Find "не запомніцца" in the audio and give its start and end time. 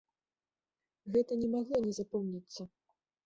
1.85-2.61